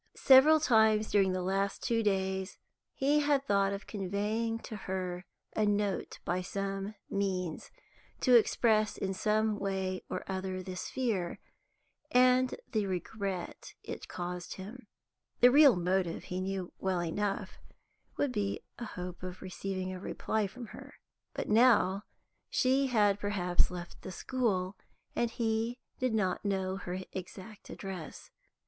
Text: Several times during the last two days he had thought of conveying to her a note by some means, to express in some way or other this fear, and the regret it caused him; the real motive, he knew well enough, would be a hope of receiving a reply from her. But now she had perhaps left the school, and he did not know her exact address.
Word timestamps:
Several 0.17 0.59
times 0.59 1.11
during 1.11 1.31
the 1.31 1.43
last 1.43 1.83
two 1.83 2.01
days 2.01 2.57
he 2.95 3.19
had 3.19 3.45
thought 3.45 3.71
of 3.71 3.85
conveying 3.85 4.57
to 4.61 4.75
her 4.75 5.27
a 5.55 5.63
note 5.63 6.17
by 6.25 6.41
some 6.41 6.95
means, 7.07 7.69
to 8.21 8.33
express 8.35 8.97
in 8.97 9.13
some 9.13 9.59
way 9.59 10.01
or 10.09 10.23
other 10.25 10.63
this 10.63 10.89
fear, 10.89 11.37
and 12.09 12.55
the 12.71 12.87
regret 12.87 13.75
it 13.83 14.07
caused 14.07 14.55
him; 14.55 14.87
the 15.39 15.51
real 15.51 15.75
motive, 15.75 16.23
he 16.23 16.41
knew 16.41 16.73
well 16.79 17.03
enough, 17.03 17.59
would 18.17 18.31
be 18.31 18.59
a 18.79 18.85
hope 18.85 19.21
of 19.21 19.39
receiving 19.43 19.93
a 19.93 19.99
reply 19.99 20.47
from 20.47 20.65
her. 20.65 20.95
But 21.35 21.47
now 21.47 22.05
she 22.49 22.87
had 22.87 23.19
perhaps 23.19 23.69
left 23.69 24.01
the 24.01 24.11
school, 24.11 24.75
and 25.15 25.29
he 25.29 25.77
did 25.99 26.15
not 26.15 26.43
know 26.43 26.77
her 26.77 26.97
exact 27.13 27.69
address. 27.69 28.31